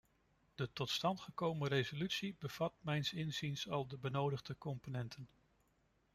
[0.55, 5.29] De tot stand gekomen resolutie bevat mijns inziens al de benodigde componenten.